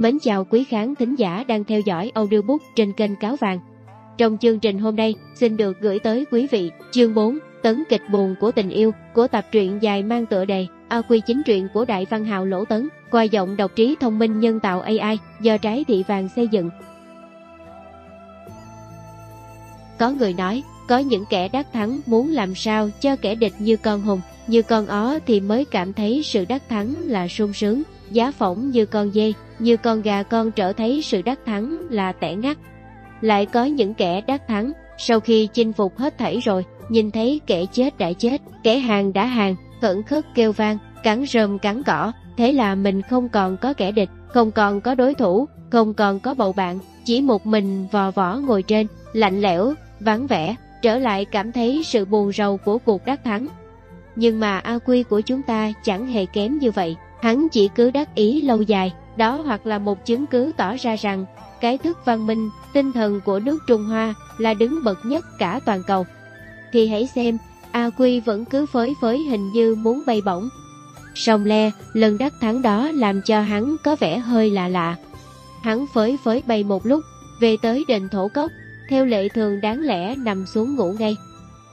[0.00, 3.60] Mến chào quý khán thính giả đang theo dõi audiobook trên kênh Cáo Vàng.
[4.18, 8.02] Trong chương trình hôm nay, xin được gửi tới quý vị chương 4 Tấn kịch
[8.12, 11.68] buồn của tình yêu của tập truyện dài mang tựa đề A Quy chính truyện
[11.74, 15.18] của Đại Văn Hào Lỗ Tấn qua giọng đọc trí thông minh nhân tạo AI
[15.40, 16.70] do Trái Thị Vàng xây dựng.
[19.98, 23.76] Có người nói, có những kẻ đắc thắng muốn làm sao cho kẻ địch như
[23.76, 27.82] con hùng, như con ó thì mới cảm thấy sự đắc thắng là sung sướng,
[28.10, 32.12] giá phỏng như con dê, như con gà con trở thấy sự đắc thắng là
[32.12, 32.58] tẻ ngắt.
[33.20, 37.40] Lại có những kẻ đắc thắng, sau khi chinh phục hết thảy rồi, nhìn thấy
[37.46, 41.82] kẻ chết đã chết, kẻ hàng đã hàng, khẩn khất kêu vang, cắn rơm cắn
[41.82, 45.94] cỏ, thế là mình không còn có kẻ địch, không còn có đối thủ, không
[45.94, 50.56] còn có bầu bạn, chỉ một mình vò võ ngồi trên, lạnh lẽo, vắng vẻ,
[50.82, 53.46] trở lại cảm thấy sự buồn rầu của cuộc đắc thắng.
[54.16, 57.90] Nhưng mà A Quy của chúng ta chẳng hề kém như vậy, hắn chỉ cứ
[57.90, 61.24] đắc ý lâu dài, đó hoặc là một chứng cứ tỏ ra rằng
[61.60, 65.60] cái thức văn minh, tinh thần của nước Trung Hoa là đứng bậc nhất cả
[65.64, 66.06] toàn cầu.
[66.72, 67.38] Thì hãy xem,
[67.70, 70.48] A Quy vẫn cứ phới phới hình như muốn bay bổng.
[71.14, 74.96] Song le, lần đắc thắng đó làm cho hắn có vẻ hơi lạ lạ.
[75.62, 77.04] Hắn phới phới bay một lúc,
[77.40, 78.50] về tới đền thổ cốc,
[78.88, 81.16] theo lệ thường đáng lẽ nằm xuống ngủ ngay.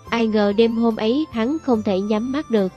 [0.09, 2.71] Ai ngờ đêm hôm ấy hắn không thể nhắm mắt được.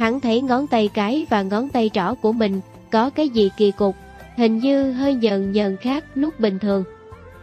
[0.00, 3.70] Hắn thấy ngón tay cái và ngón tay trỏ của mình có cái gì kỳ
[3.70, 3.96] cục,
[4.36, 6.84] hình như hơi nhờn nhờn khác lúc bình thường.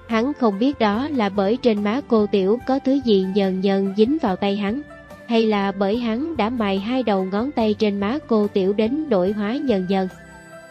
[0.08, 3.94] Hắn không biết đó là bởi trên má cô Tiểu có thứ gì nhờn nhờn
[3.98, 4.82] dính vào tay hắn,
[5.28, 9.10] hay là bởi hắn đã mài hai đầu ngón tay trên má cô Tiểu đến
[9.10, 10.08] đổi hóa nhờn nhờn.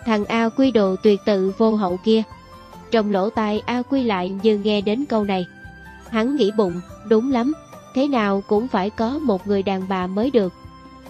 [0.04, 2.22] Thằng A quy đồ tuyệt tự vô hậu kia.
[2.90, 5.46] Trong lỗ tai A quy lại như nghe đến câu này.
[6.10, 7.52] Hắn nghĩ bụng, đúng lắm,
[7.94, 10.52] thế nào cũng phải có một người đàn bà mới được.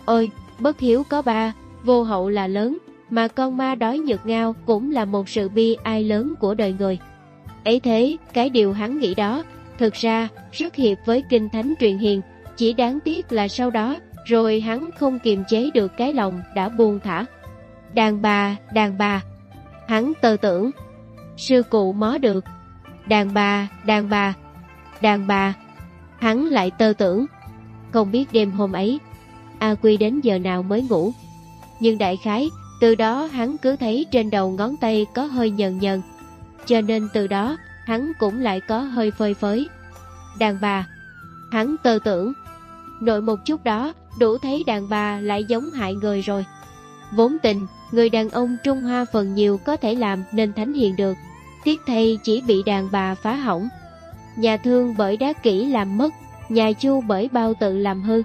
[0.05, 1.53] Ôi, bất hiếu có ba,
[1.85, 2.79] vô hậu là lớn,
[3.11, 6.75] mà con ma đói nhược ngao cũng là một sự bi ai lớn của đời
[6.79, 6.99] người.
[7.65, 9.43] Ấy thế, cái điều hắn nghĩ đó,
[9.79, 12.21] thực ra rất hiệp với kinh thánh truyền hiền,
[12.57, 13.97] chỉ đáng tiếc là sau đó,
[14.27, 17.25] rồi hắn không kiềm chế được cái lòng đã buông thả.
[17.95, 19.23] Đàn bà, đàn bà,
[19.89, 20.71] hắn tơ tưởng,
[21.37, 22.45] sư cụ mó được,
[23.09, 24.35] đàn bà, đàn bà,
[25.01, 25.55] đàn bà,
[26.19, 27.27] hắn lại tơ tưởng,
[27.93, 29.01] không biết đêm hôm ấy,
[29.59, 31.13] A Quy đến giờ nào mới ngủ.
[31.81, 32.51] Nhưng đại khái,
[32.81, 36.03] từ đó hắn cứ thấy trên đầu ngón tay có hơi nhần nhần,
[36.67, 39.69] cho nên từ đó hắn cũng lại có hơi phơi phới.
[40.39, 40.87] Đàn bà,
[41.51, 42.33] hắn tơ tưởng,
[43.01, 46.45] nội một chút đó đủ thấy đàn bà lại giống hại người rồi.
[47.13, 50.97] Vốn tình, người đàn ông Trung Hoa phần nhiều có thể làm nên thánh hiền
[50.97, 51.17] được,
[51.65, 53.69] tiếc thay chỉ bị đàn bà phá hỏng.
[54.37, 56.15] Nhà thương bởi đá kỹ làm mất,
[56.49, 58.23] nhà chu bởi bao tự làm hư.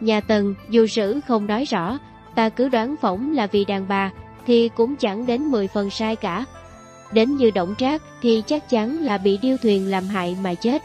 [0.00, 1.98] Nhà tần dù sử không nói rõ,
[2.34, 4.10] ta cứ đoán phỏng là vì đàn bà
[4.46, 6.44] thì cũng chẳng đến 10 phần sai cả.
[7.12, 10.82] Đến như động trác thì chắc chắn là bị điêu thuyền làm hại mà chết.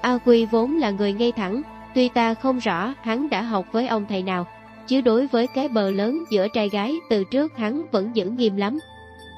[0.00, 1.62] A Quy vốn là người ngay thẳng,
[1.94, 4.46] tuy ta không rõ hắn đã học với ông thầy nào,
[4.86, 8.56] chứ đối với cái bờ lớn giữa trai gái từ trước hắn vẫn giữ nghiêm
[8.56, 8.78] lắm.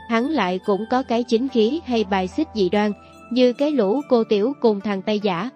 [0.08, 2.92] Hắn lại cũng có cái chính khí hay bài xích dị đoan,
[3.30, 5.50] như cái lũ cô tiểu cùng thằng Tây Giả.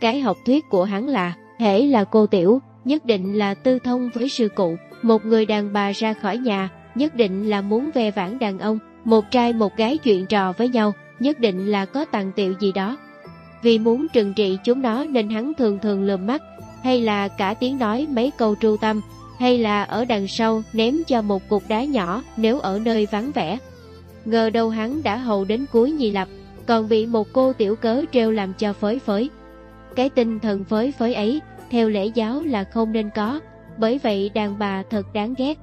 [0.00, 4.10] Cái học thuyết của hắn là, hễ là cô tiểu, nhất định là tư thông
[4.14, 4.76] với sư cụ.
[5.02, 8.78] Một người đàn bà ra khỏi nhà, nhất định là muốn ve vãn đàn ông.
[9.04, 12.72] Một trai một gái chuyện trò với nhau, nhất định là có tặng tiệu gì
[12.72, 12.96] đó.
[13.62, 16.42] Vì muốn trừng trị chúng nó nên hắn thường thường lườm mắt,
[16.82, 19.00] hay là cả tiếng nói mấy câu tru tâm,
[19.38, 23.30] hay là ở đằng sau ném cho một cục đá nhỏ nếu ở nơi vắng
[23.34, 23.58] vẻ.
[24.24, 26.28] Ngờ đâu hắn đã hầu đến cuối nhì lập,
[26.66, 29.30] còn bị một cô tiểu cớ treo làm cho phới phới.
[29.96, 31.40] Cái tinh thần phới phới ấy,
[31.70, 33.40] theo lễ giáo là không nên có,
[33.78, 35.58] bởi vậy đàn bà thật đáng ghét.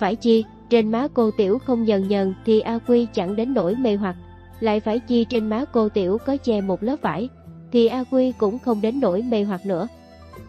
[0.00, 3.74] Phải chi, trên má cô tiểu không dần dần thì A Quy chẳng đến nỗi
[3.74, 4.16] mê hoặc,
[4.60, 7.28] lại phải chi trên má cô tiểu có che một lớp vải,
[7.72, 9.88] thì A Quy cũng không đến nỗi mê hoặc nữa.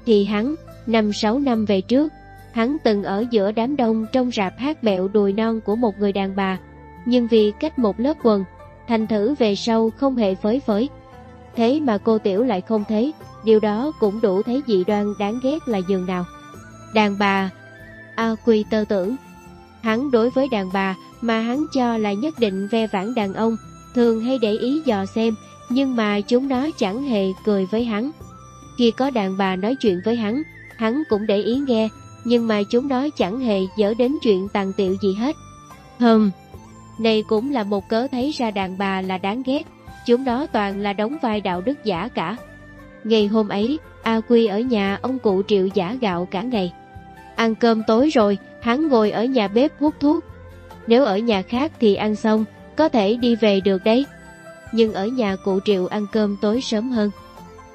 [0.06, 0.56] Thì hắn,
[0.88, 2.14] năm sáu năm về trước,
[2.52, 6.12] hắn từng ở giữa đám đông trong rạp hát bẹo đùi non của một người
[6.12, 6.60] đàn bà,
[7.06, 8.44] nhưng vì cách một lớp quần,
[8.88, 10.90] thành thử về sau không hề phới phới.
[11.56, 13.14] Thế mà cô tiểu lại không thấy,
[13.44, 16.26] điều đó cũng đủ thấy dị đoan đáng ghét là giường nào.
[16.94, 17.50] Đàn bà,
[18.16, 19.16] A Quy tơ tưởng,
[19.82, 23.58] hắn đối với đàn bà mà hắn cho là nhất định ve vãn đàn ông,
[23.96, 25.36] thường hay để ý dò xem,
[25.70, 28.12] nhưng mà chúng nó chẳng hề cười với hắn.
[28.78, 30.42] Khi có đàn bà nói chuyện với hắn,
[30.78, 31.90] hắn cũng để ý nghe,
[32.24, 35.36] nhưng mà chúng nó chẳng hề dở đến chuyện tàn tiệu gì hết.
[36.00, 36.32] Hừm,
[37.00, 39.64] này cũng là một cớ thấy ra đàn bà là đáng ghét,
[40.06, 42.38] chúng nó toàn là đóng vai đạo đức giả cả.
[43.04, 46.74] Ngày hôm ấy, A Quy ở nhà ông cụ triệu giả gạo cả ngày.
[47.36, 50.24] Ăn cơm tối rồi, hắn ngồi ở nhà bếp hút thuốc.
[50.88, 54.06] Nếu ở nhà khác thì ăn xong, có thể đi về được đấy.
[54.72, 57.12] Nhưng ở nhà cụ Triệu ăn cơm tối sớm hơn.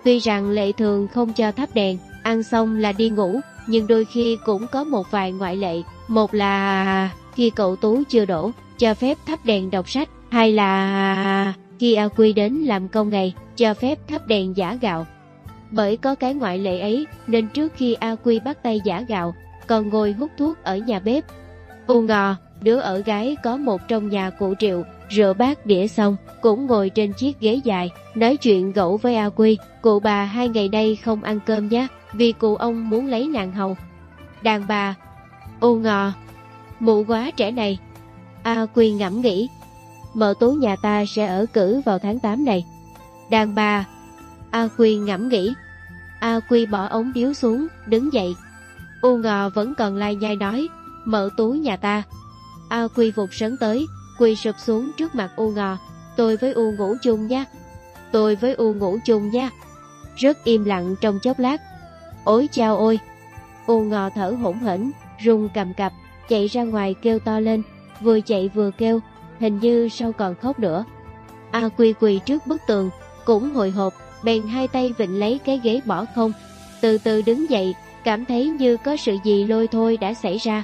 [0.04, 4.04] Tuy rằng lệ thường không cho thắp đèn, ăn xong là đi ngủ, nhưng đôi
[4.04, 5.82] khi cũng có một vài ngoại lệ.
[6.08, 11.54] Một là khi cậu Tú chưa đổ, cho phép thắp đèn đọc sách, hai là
[11.78, 15.06] khi A Quy đến làm công ngày, cho phép thắp đèn giả gạo.
[15.74, 19.34] Bởi có cái ngoại lệ ấy nên trước khi A Quy bắt tay giả gạo,
[19.66, 21.24] còn ngồi hút thuốc ở nhà bếp.
[21.86, 26.16] U ngò, đứa ở gái có một trong nhà cụ Triệu, rửa bát đĩa xong,
[26.40, 29.58] cũng ngồi trên chiếc ghế dài, nói chuyện gẫu với A Quy.
[29.82, 33.52] Cụ bà hai ngày nay không ăn cơm nhé, vì cụ ông muốn lấy nàng
[33.52, 33.76] hầu.
[34.42, 34.94] Đàn bà,
[35.60, 36.12] u ngò,
[36.80, 37.78] mụ quá trẻ này.
[38.42, 39.48] A Quy ngẫm nghĩ,
[40.14, 42.64] mợ tú nhà ta sẽ ở cử vào tháng 8 này.
[43.30, 43.84] Đàn bà,
[44.50, 45.54] A Quy ngẫm nghĩ.
[46.24, 48.36] A Quy bỏ ống điếu xuống, đứng dậy.
[49.00, 50.68] U ngò vẫn còn lai nhai nói,
[51.04, 52.02] mở túi nhà ta.
[52.68, 53.86] A Quy vụt sấn tới,
[54.18, 55.78] quỳ sụp xuống trước mặt U ngò.
[56.16, 57.44] Tôi với U ngủ chung nha.
[58.12, 59.50] Tôi với U ngủ chung nha.
[60.16, 61.60] Rất im lặng trong chốc lát.
[62.24, 62.98] Ôi chao ôi!
[63.66, 64.90] U ngò thở hổn hển,
[65.24, 65.92] rung cầm cập,
[66.28, 67.62] chạy ra ngoài kêu to lên,
[68.00, 69.00] vừa chạy vừa kêu,
[69.40, 70.84] hình như sau còn khóc nữa.
[71.50, 72.90] A Quy quỳ trước bức tường,
[73.24, 73.94] cũng hồi hộp,
[74.24, 76.32] bèn hai tay vịnh lấy cái ghế bỏ không,
[76.80, 77.74] từ từ đứng dậy,
[78.04, 80.62] cảm thấy như có sự gì lôi thôi đã xảy ra.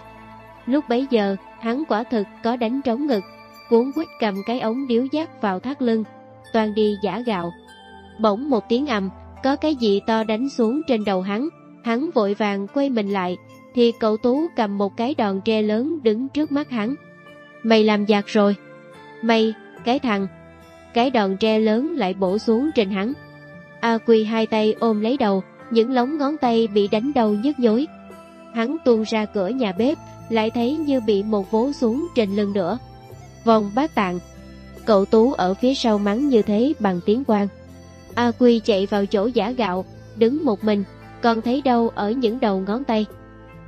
[0.67, 3.25] Lúc bấy giờ, hắn quả thực có đánh trống ngực,
[3.71, 6.05] cuốn quýt cầm cái ống điếu giác vào thắt lưng,
[6.53, 7.53] toàn đi giả gạo.
[8.21, 9.11] Bỗng một tiếng ầm,
[9.43, 11.49] có cái gì to đánh xuống trên đầu hắn,
[11.85, 13.37] hắn vội vàng quay mình lại,
[13.75, 16.95] thì cậu Tú cầm một cái đòn tre lớn đứng trước mắt hắn.
[17.63, 18.57] Mày làm giặc rồi.
[19.23, 19.55] Mày,
[19.85, 20.27] cái thằng.
[20.95, 23.13] Cái đòn tre lớn lại bổ xuống trên hắn.
[23.81, 27.59] A Quy hai tay ôm lấy đầu, những lóng ngón tay bị đánh đầu nhức
[27.59, 27.87] nhối.
[28.55, 29.99] Hắn tuôn ra cửa nhà bếp,
[30.29, 32.79] lại thấy như bị một vố xuống trên lưng nữa.
[33.45, 34.19] Vòng bát tạng,
[34.85, 37.49] cậu Tú ở phía sau mắng như thế bằng tiếng quan
[38.15, 39.85] A Quy chạy vào chỗ giả gạo,
[40.17, 40.85] đứng một mình,
[41.23, 43.07] còn thấy đâu ở những đầu ngón tay.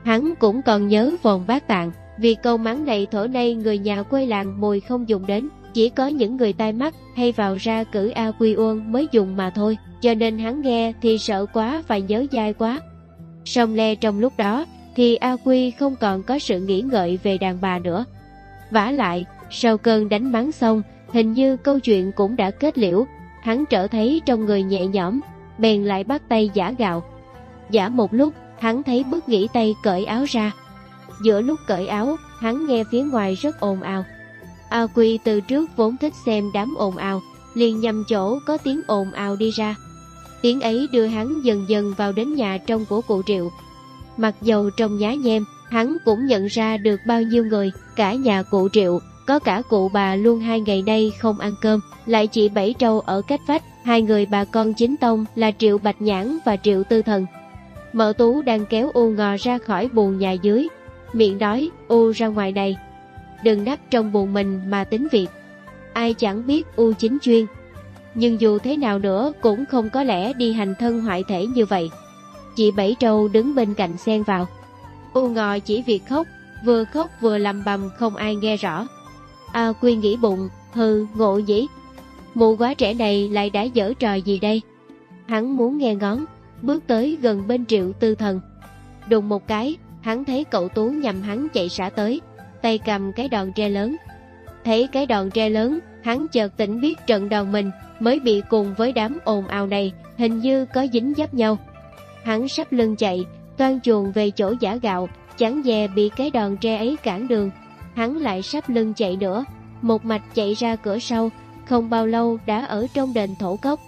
[0.05, 4.03] Hắn cũng còn nhớ vòng bát tạng, vì câu mắng này thổ nay người nhà
[4.03, 7.85] quê làng mùi không dùng đến, chỉ có những người tai mắt hay vào ra
[7.85, 11.83] cử A Quy Uông mới dùng mà thôi, cho nên hắn nghe thì sợ quá
[11.89, 12.81] và nhớ dai quá.
[13.45, 14.67] Song le trong lúc đó
[14.97, 18.05] thì A Quy không còn có sự nghĩ ngợi về đàn bà nữa.
[18.71, 20.83] vả lại, sau cơn đánh mắng xong,
[21.13, 23.07] hình như câu chuyện cũng đã kết liễu,
[23.43, 25.21] hắn trở thấy trong người nhẹ nhõm,
[25.59, 27.05] bèn lại bắt tay giả gạo.
[27.71, 30.53] Giả một lúc, hắn thấy bước nghỉ tay cởi áo ra.
[31.25, 34.05] Giữa lúc cởi áo, hắn nghe phía ngoài rất ồn ào.
[34.69, 37.21] A Quy từ trước vốn thích xem đám ồn ào,
[37.55, 39.75] liền nhầm chỗ có tiếng ồn ào đi ra.
[40.43, 43.51] Tiếng ấy đưa hắn dần dần vào đến nhà trong của cụ Triệu.
[44.17, 48.43] Mặc dầu trong nhá nhem, hắn cũng nhận ra được bao nhiêu người, cả nhà
[48.43, 52.49] cụ Triệu, có cả cụ bà luôn hai ngày nay không ăn cơm, lại chỉ
[52.49, 56.39] bảy trâu ở cách vách, hai người bà con chính tông là Triệu Bạch Nhãn
[56.45, 57.27] và Triệu Tư Thần.
[57.93, 60.69] Mợ Tú đang kéo U ngò ra khỏi buồn nhà dưới,
[61.13, 62.77] miệng nói U ra ngoài này.
[63.45, 65.27] Đừng đắp trong buồn mình mà tính việc.
[65.93, 67.47] Ai chẳng biết U chính chuyên.
[68.15, 71.67] Nhưng dù thế nào nữa cũng không có lẽ đi hành thân hoại thể như
[71.67, 71.91] vậy.
[72.57, 74.47] Chị Bảy Trâu đứng bên cạnh xen vào.
[75.13, 76.27] U ngò chỉ việc khóc,
[76.65, 78.87] vừa khóc vừa lầm bầm không ai nghe rõ.
[79.53, 81.69] A Quy nghĩ bụng, hừ, ngộ nhỉ.
[82.35, 84.63] Mụ quá trẻ này lại đã dở trò gì đây?
[85.27, 86.25] Hắn muốn nghe ngón,
[86.63, 88.41] bước tới gần bên triệu tư thần.
[89.09, 92.21] Đùng một cái, hắn thấy cậu Tú nhằm hắn chạy xả tới,
[92.63, 93.97] tay cầm cái đòn tre lớn.
[94.65, 98.75] Thấy cái đòn tre lớn, hắn chợt tỉnh biết trận đòn mình mới bị cùng
[98.75, 101.59] với đám ồn ào này, hình như có dính dấp nhau.
[102.25, 103.25] Hắn sắp lưng chạy,
[103.57, 107.51] toan chuồng về chỗ giả gạo, chẳng dè bị cái đòn tre ấy cản đường.
[107.95, 109.45] Hắn lại sắp lưng chạy nữa,
[109.83, 111.31] một mạch chạy ra cửa sau,
[111.67, 113.81] không bao lâu đã ở trong đền thổ cốc.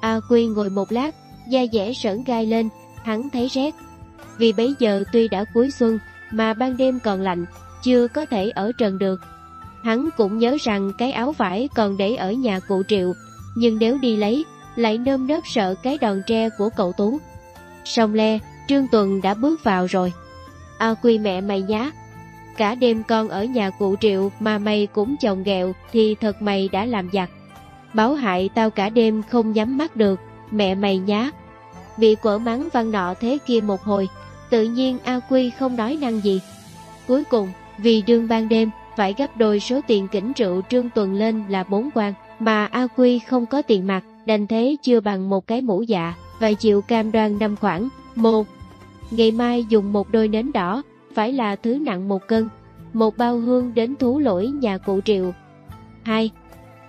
[0.00, 1.14] A Quy ngồi một lát,
[1.48, 2.68] da dẻ sởn gai lên,
[3.02, 3.74] hắn thấy rét.
[4.38, 5.98] Vì bấy giờ tuy đã cuối xuân,
[6.30, 7.46] mà ban đêm còn lạnh,
[7.82, 9.20] chưa có thể ở trần được.
[9.82, 13.12] Hắn cũng nhớ rằng cái áo vải còn để ở nhà cụ Triệu,
[13.54, 14.44] nhưng nếu đi lấy,
[14.76, 17.18] lại nơm nớp sợ cái đòn tre của cậu Tú.
[17.84, 20.12] Song le, Trương Tuần đã bước vào rồi.
[20.78, 21.90] A quy mẹ mày nhá.
[22.56, 26.68] Cả đêm con ở nhà cụ Triệu mà mày cũng chồng ghẹo thì thật mày
[26.68, 27.30] đã làm giặc.
[27.94, 30.20] Báo hại tao cả đêm không nhắm mắt được,
[30.50, 31.30] mẹ mày nhá.
[31.96, 34.08] Bị quở mắng văn nọ thế kia một hồi,
[34.50, 36.40] tự nhiên A Quy không nói năng gì.
[37.06, 41.14] Cuối cùng, vì đương ban đêm, phải gấp đôi số tiền kỉnh rượu Trương Tuần
[41.14, 45.30] lên là bốn quan, mà A Quy không có tiền mặt, đành thế chưa bằng
[45.30, 47.88] một cái mũ dạ, và chịu cam đoan năm khoản.
[48.14, 48.46] Một,
[49.10, 50.82] ngày mai dùng một đôi nến đỏ,
[51.14, 52.48] phải là thứ nặng một cân,
[52.92, 55.32] một bao hương đến thú lỗi nhà cụ Triệu.
[56.02, 56.30] hai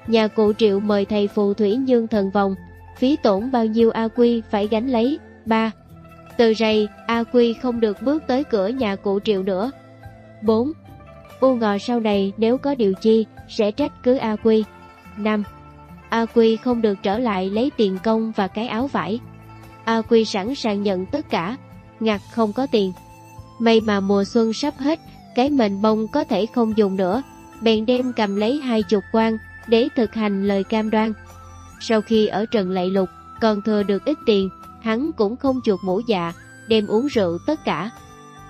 [0.07, 2.55] Nhà cụ triệu mời thầy phù thủy nhương thần vòng,
[2.97, 5.19] phí tổn bao nhiêu A Quy phải gánh lấy.
[5.45, 5.71] ba
[6.37, 9.71] Từ rầy, A Quy không được bước tới cửa nhà cụ triệu nữa.
[10.41, 10.71] 4.
[11.41, 14.63] U ngờ sau này nếu có điều chi, sẽ trách cứ A Quy.
[15.17, 15.43] 5.
[16.09, 19.19] A Quy không được trở lại lấy tiền công và cái áo vải.
[19.85, 21.57] A Quy sẵn sàng nhận tất cả,
[21.99, 22.93] ngặt không có tiền.
[23.59, 24.99] May mà mùa xuân sắp hết,
[25.35, 27.23] cái mền bông có thể không dùng nữa,
[27.61, 31.13] bèn đem cầm lấy hai chục quan để thực hành lời cam đoan.
[31.79, 33.09] Sau khi ở Trần Lệ Lục
[33.41, 34.49] còn thừa được ít tiền,
[34.81, 36.33] hắn cũng không chuột mũ dạ,
[36.67, 37.89] đem uống rượu tất cả.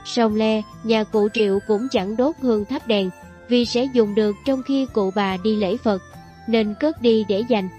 [0.06, 3.10] Sông Le, nhà cụ Triệu cũng chẳng đốt hương thắp đèn,
[3.48, 6.02] vì sẽ dùng được trong khi cụ bà đi lễ Phật,
[6.48, 7.70] nên cất đi để dành.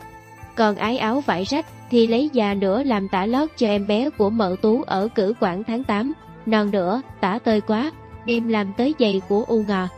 [0.56, 4.10] Còn ái áo vải rách thì lấy già nữa làm tả lót cho em bé
[4.10, 6.12] của mợ tú ở cử quảng tháng 8,
[6.46, 7.90] non nữa, tả tơi quá,
[8.26, 9.88] đem làm tới giày của U Ngò.